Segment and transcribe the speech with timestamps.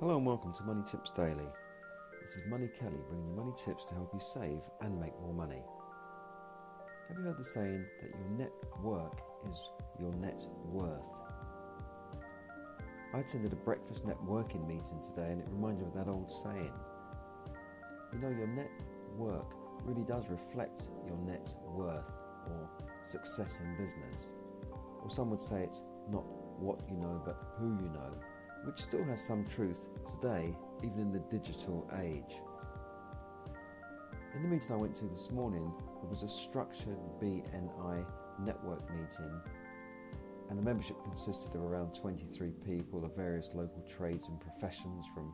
[0.00, 1.44] Hello and welcome to Money Tips Daily.
[2.22, 5.34] This is Money Kelly bringing you money tips to help you save and make more
[5.34, 5.62] money.
[7.08, 8.52] Have you heard the saying that your net
[8.82, 9.60] work is
[9.98, 11.20] your net worth?
[13.12, 16.72] I attended a breakfast networking meeting today and it reminded me of that old saying.
[18.14, 18.70] You know, your net
[19.18, 19.52] work
[19.84, 22.10] really does reflect your net worth
[22.46, 22.70] or
[23.04, 24.32] success in business.
[25.02, 26.24] Or some would say it's not
[26.58, 28.14] what you know but who you know
[28.64, 32.36] which still has some truth today, even in the digital age.
[34.34, 38.04] In the meeting I went to this morning, there was a structured BNI
[38.44, 39.40] network meeting,
[40.48, 45.32] and the membership consisted of around 23 people of various local trades and professions from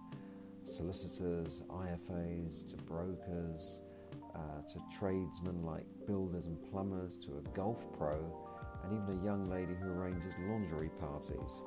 [0.62, 3.82] solicitors, IFAs, to brokers,
[4.34, 8.14] uh, to tradesmen like builders and plumbers, to a golf pro,
[8.84, 11.60] and even a young lady who arranges lingerie parties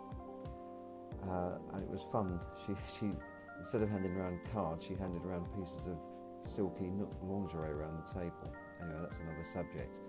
[1.29, 2.39] uh, and it was fun.
[2.65, 3.11] She, she,
[3.59, 5.97] instead of handing around cards, she handed around pieces of
[6.41, 8.53] silky lingerie around the table.
[8.81, 9.99] Anyway, that's another subject.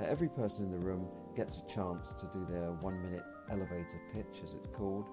[0.00, 4.00] Now, every person in the room gets a chance to do their one minute elevator
[4.12, 5.06] pitch, as it's called,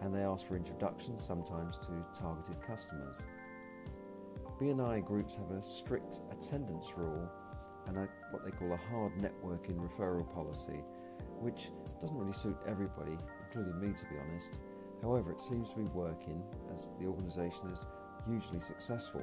[0.00, 3.24] and they ask for introductions, sometimes to targeted customers.
[4.60, 7.28] BNI groups have a strict attendance rule
[7.86, 10.80] and a, what they call a hard networking referral policy,
[11.40, 13.16] which doesn't really suit everybody,
[13.50, 14.60] including me to be honest.
[15.02, 17.86] However, it seems to be working as the organisation is
[18.26, 19.22] hugely successful.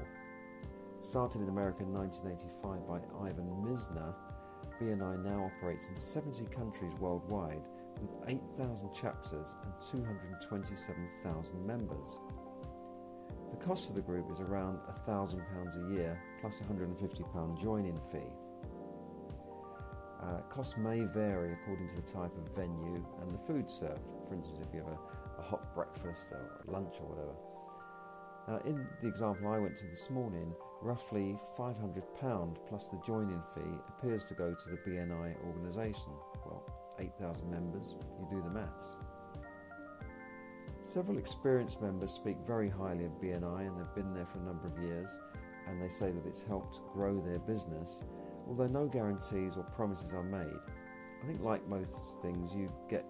[1.02, 4.14] Started in America in 1985 by Ivan Misner,
[4.82, 7.62] BNI now operates in 70 countries worldwide
[8.02, 12.20] with 8,000 chapters and 227,000 members.
[13.52, 18.34] The cost of the group is around £1,000 a year plus a £150 joining fee.
[20.28, 24.02] Uh, costs may vary according to the type of venue and the food served.
[24.28, 27.36] For instance, if you have a, a hot breakfast or lunch or whatever.
[28.48, 33.80] Now, in the example I went to this morning, roughly £500 plus the joining fee
[33.88, 36.12] appears to go to the BNI organisation.
[36.46, 36.64] Well,
[37.00, 38.96] 8,000 members, you do the maths.
[40.84, 44.68] Several experienced members speak very highly of BNI and they've been there for a number
[44.68, 45.20] of years
[45.70, 48.04] and they say that it's helped grow their business
[48.48, 50.60] although no guarantees or promises are made.
[51.22, 53.06] I think, like most things, you get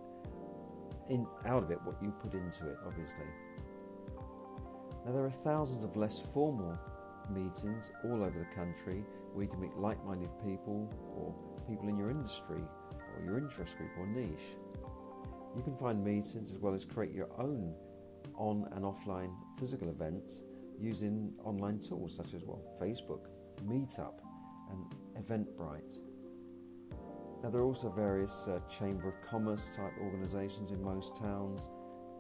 [1.10, 3.26] in, out of it what you put into it, obviously.
[5.06, 6.78] Now, there are thousands of less formal
[7.34, 9.04] meetings all over the country
[9.34, 11.34] where you can meet like minded people or
[11.68, 12.62] people in your industry
[13.16, 14.56] or your interest group or niche.
[15.56, 17.74] You can find meetings as well as create your own
[18.36, 20.44] on and offline physical events
[20.80, 23.28] using online tools such as well Facebook,
[23.66, 24.20] Meetup,
[24.72, 26.00] and Eventbrite.
[27.44, 31.70] Now, there are also various uh, Chamber of Commerce type organisations in most towns,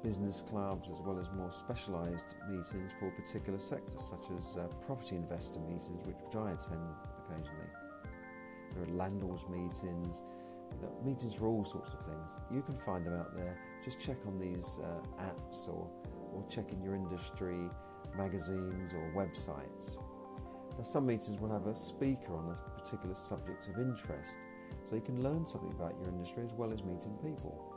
[0.03, 5.15] business clubs, as well as more specialised meetings for particular sectors, such as uh, property
[5.15, 6.81] investor meetings, which, which I attend
[7.25, 7.69] occasionally.
[8.75, 10.23] There are landlords meetings,
[11.03, 12.39] meetings for all sorts of things.
[12.51, 13.57] You can find them out there.
[13.83, 15.89] Just check on these uh, apps or,
[16.31, 17.69] or check in your industry
[18.15, 19.97] magazines or websites.
[20.77, 24.37] Now, some meetings will have a speaker on a particular subject of interest,
[24.85, 27.73] so you can learn something about your industry as well as meeting people.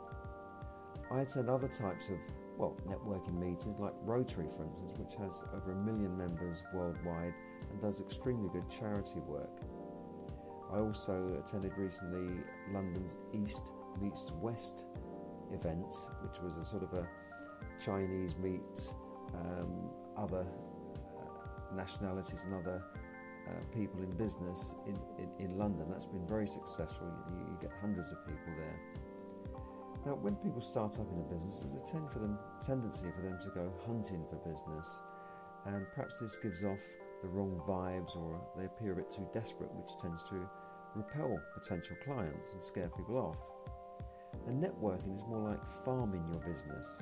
[1.11, 2.17] I attend other types of,
[2.57, 7.33] well, networking meetings like Rotary, for instance, which has over a million members worldwide
[7.71, 9.61] and does extremely good charity work.
[10.71, 14.85] I also attended recently London's East Meets West
[15.51, 17.07] event, which was a sort of a
[17.83, 18.93] Chinese meets
[19.33, 20.45] um, other
[21.75, 22.83] nationalities and other
[23.47, 25.85] uh, people in business in, in, in, London.
[25.89, 27.07] That's been very successful.
[27.29, 28.79] You, you, get hundreds of people there.
[30.05, 33.21] Now, when people start up in a business, there's a tend for them, tendency for
[33.21, 35.01] them to go hunting for business,
[35.65, 36.79] and perhaps this gives off
[37.21, 40.49] the wrong vibes or they appear a bit too desperate, which tends to
[40.95, 43.37] repel potential clients and scare people off.
[44.47, 47.01] And networking is more like farming your business,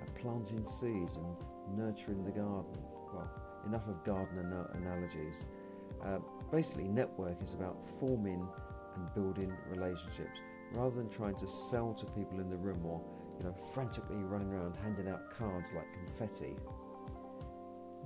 [0.00, 2.78] uh, planting seeds and nurturing the garden.
[3.14, 3.30] Well,
[3.66, 5.46] enough of garden analogies.
[6.04, 6.18] Uh,
[6.50, 8.46] basically, network is about forming
[8.96, 10.40] and building relationships
[10.72, 13.00] rather than trying to sell to people in the room or
[13.38, 16.56] you know frantically running around handing out cards like confetti.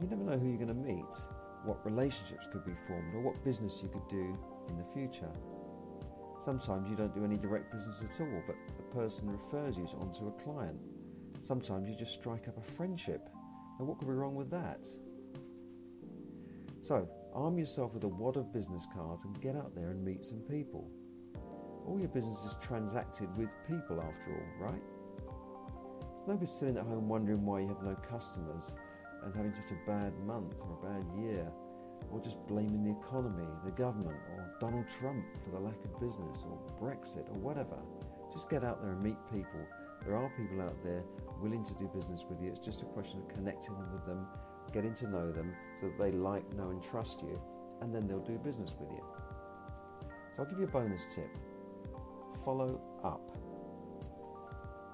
[0.00, 1.14] You never know who you're going to meet,
[1.64, 4.36] what relationships could be formed, or what business you could do
[4.68, 5.30] in the future.
[6.38, 10.28] Sometimes you don't do any direct business at all, but the person refers you onto
[10.28, 10.78] a client.
[11.38, 13.28] Sometimes you just strike up a friendship.
[13.78, 14.86] Now, what could be wrong with that?
[16.86, 20.24] So, arm yourself with a wad of business cards and get out there and meet
[20.24, 20.88] some people.
[21.84, 24.82] All your business is transacted with people after all, right?
[26.28, 28.76] No good sitting at home wondering why you have no customers
[29.24, 31.50] and having such a bad month or a bad year,
[32.12, 36.44] or just blaming the economy, the government, or Donald Trump for the lack of business,
[36.48, 37.78] or Brexit, or whatever.
[38.32, 39.66] Just get out there and meet people.
[40.04, 41.02] There are people out there
[41.42, 42.52] willing to do business with you.
[42.52, 44.24] It's just a question of connecting them with them,
[44.76, 47.40] getting to know them so that they like, know, and trust you,
[47.80, 49.02] and then they'll do business with you.
[50.34, 51.30] So I'll give you a bonus tip
[52.44, 53.36] follow up.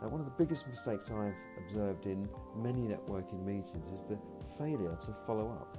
[0.00, 4.18] Now, one of the biggest mistakes I've observed in many networking meetings is the
[4.56, 5.76] failure to follow up.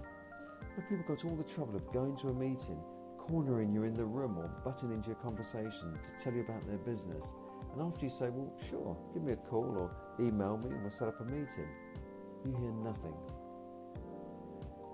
[0.76, 2.80] When people go to all the trouble of going to a meeting,
[3.18, 6.78] cornering you in the room, or butting into your conversation to tell you about their
[6.78, 7.34] business,
[7.74, 10.92] and after you say, Well, sure, give me a call or email me and we'll
[10.92, 11.70] set up a meeting,
[12.46, 13.16] you hear nothing.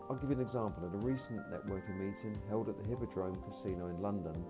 [0.10, 0.86] I'll give you an example.
[0.88, 4.44] At a recent networking meeting held at the Hippodrome Casino in London,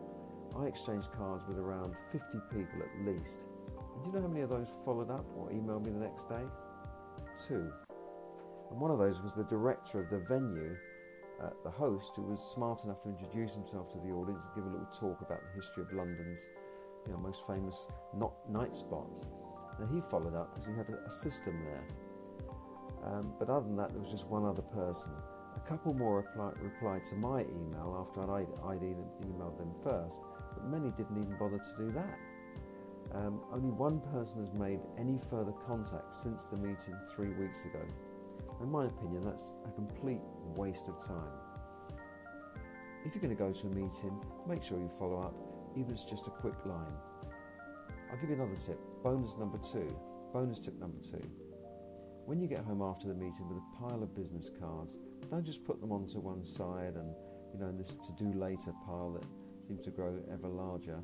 [0.58, 3.46] I exchanged cards with around 50 people at least.
[3.94, 6.30] And do you know how many of those followed up or emailed me the next
[6.30, 6.44] day?
[7.38, 7.72] Two.
[8.72, 10.78] And one of those was the director of the venue,
[11.44, 14.64] uh, the host, who was smart enough to introduce himself to the audience and give
[14.64, 16.48] a little talk about the history of London's
[17.06, 19.26] you know, most famous not night spots.
[19.80, 21.84] Now he followed up because he had a, system there.
[23.04, 25.12] Um, but other than that, there was just one other person.
[25.60, 30.22] A couple more reply, replied to my email after I'd, I'd emailed them first,
[30.54, 32.18] but many didn't even bother to do that.
[33.14, 37.82] Um, only one person has made any further contact since the meeting three weeks ago.
[38.62, 40.22] In my opinion, that's a complete
[40.56, 41.32] waste of time.
[43.06, 45.34] If you're going to go to a meeting, make sure you follow up
[45.76, 46.94] even if it's just a quick line.
[48.12, 48.80] I'll give you another tip.
[49.04, 49.96] Bonus number two.
[50.34, 51.22] Bonus tip number two.
[52.30, 55.00] When you get home after the meeting with a pile of business cards,
[55.32, 57.10] don't just put them onto one side and
[57.52, 59.26] you know in this to do later pile that
[59.68, 61.00] seems to grow ever larger.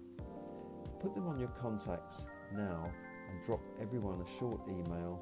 [1.02, 2.92] Put them on your contacts now
[3.28, 5.20] and drop everyone a short email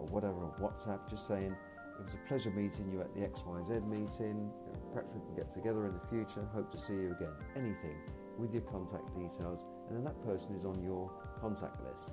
[0.00, 1.54] or whatever, a WhatsApp, just saying
[2.00, 4.50] it was a pleasure meeting you at the XYZ meeting.
[4.92, 6.44] Perhaps we can get together in the future.
[6.52, 7.34] Hope to see you again.
[7.54, 7.94] Anything
[8.36, 11.08] with your contact details, and then that person is on your
[11.40, 12.10] contact list.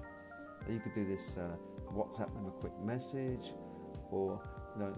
[0.67, 1.55] Now you could do this, uh,
[1.93, 3.53] WhatsApp them a quick message,
[4.11, 4.41] or
[4.75, 4.97] you know,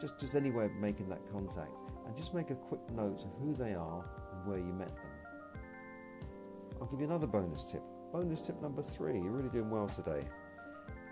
[0.00, 3.30] just just any way of making that contact, and just make a quick note of
[3.40, 5.12] who they are and where you met them.
[6.80, 7.82] I'll give you another bonus tip.
[8.12, 9.14] Bonus tip number three.
[9.14, 10.24] You're really doing well today.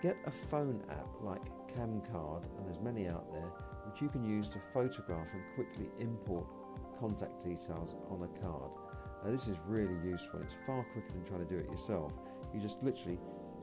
[0.03, 1.43] Get a phone app like
[1.75, 3.51] Camcard, and there's many out there,
[3.91, 6.47] which you can use to photograph and quickly import
[6.99, 8.71] contact details on a card.
[9.25, 10.41] Now, this is really useful.
[10.43, 12.13] It's far quicker than trying to do it yourself.
[12.55, 13.19] You just literally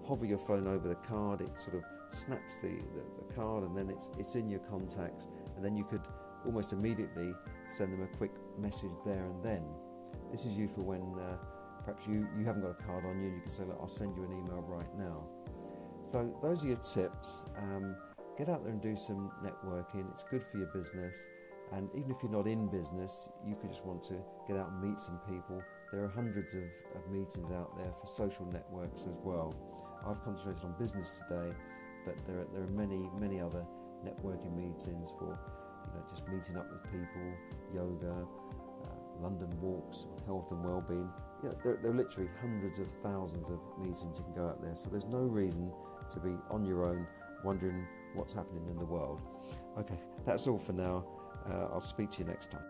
[0.08, 3.76] hover your phone over the card, it sort of snaps the, the, the card, and
[3.76, 6.02] then it's, it's in your contacts, and then you could
[6.46, 7.34] almost immediately
[7.68, 9.64] send them a quick message there and then.
[10.32, 11.38] This is useful when uh,
[11.84, 14.16] perhaps you, you haven't got a card on you, you can say, Look, I'll send
[14.16, 15.24] you an email right now.
[16.04, 17.46] So, those are your tips.
[17.58, 17.96] Um,
[18.38, 21.28] get out there and do some networking, it's good for your business.
[21.72, 24.16] And even if you're not in business, you could just want to
[24.48, 25.64] get out and meet some people.
[25.92, 26.64] There are hundreds of,
[26.96, 29.56] of meetings out there for social networks as well.
[30.06, 31.54] I've concentrated on business today,
[32.06, 33.66] but there are, there are many, many other
[34.06, 35.40] networking meetings for
[35.88, 37.34] you know, just meeting up with people,
[37.74, 41.10] yoga, uh, London walks, health and well-being.
[41.42, 44.62] You know, there, there are literally hundreds of thousands of meetings you can go out
[44.62, 44.76] there.
[44.76, 45.72] So there's no reason
[46.10, 47.08] to be on your own
[47.44, 49.22] wondering what's happening in the world.
[49.78, 51.06] Okay, that's all for now.
[51.50, 52.64] Uh, I'll speak to you next time.